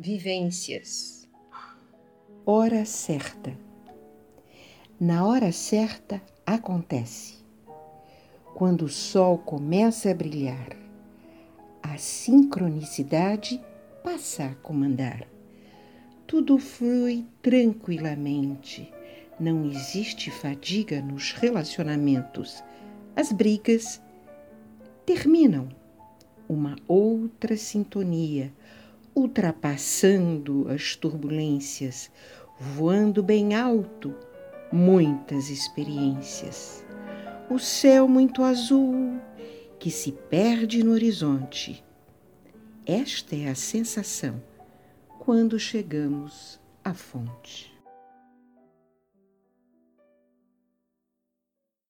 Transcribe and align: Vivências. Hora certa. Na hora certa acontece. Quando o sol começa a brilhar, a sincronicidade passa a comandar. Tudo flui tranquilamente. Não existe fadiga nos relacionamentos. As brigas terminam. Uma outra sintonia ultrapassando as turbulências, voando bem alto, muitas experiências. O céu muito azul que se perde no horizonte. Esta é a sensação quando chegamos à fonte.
Vivências. 0.00 1.28
Hora 2.46 2.84
certa. 2.84 3.52
Na 5.00 5.26
hora 5.26 5.50
certa 5.50 6.22
acontece. 6.46 7.44
Quando 8.54 8.82
o 8.82 8.88
sol 8.88 9.38
começa 9.38 10.08
a 10.08 10.14
brilhar, 10.14 10.68
a 11.82 11.98
sincronicidade 11.98 13.60
passa 14.04 14.44
a 14.44 14.54
comandar. 14.54 15.26
Tudo 16.28 16.60
flui 16.60 17.26
tranquilamente. 17.42 18.94
Não 19.40 19.68
existe 19.68 20.30
fadiga 20.30 21.02
nos 21.02 21.32
relacionamentos. 21.32 22.62
As 23.16 23.32
brigas 23.32 24.00
terminam. 25.04 25.68
Uma 26.48 26.76
outra 26.86 27.56
sintonia 27.56 28.52
ultrapassando 29.18 30.68
as 30.68 30.94
turbulências, 30.94 32.10
voando 32.58 33.22
bem 33.22 33.54
alto, 33.54 34.14
muitas 34.72 35.50
experiências. 35.50 36.84
O 37.50 37.58
céu 37.58 38.06
muito 38.06 38.42
azul 38.42 39.18
que 39.78 39.90
se 39.90 40.12
perde 40.12 40.84
no 40.84 40.92
horizonte. 40.92 41.84
Esta 42.86 43.34
é 43.34 43.48
a 43.48 43.54
sensação 43.54 44.42
quando 45.18 45.58
chegamos 45.58 46.60
à 46.84 46.94
fonte. 46.94 47.77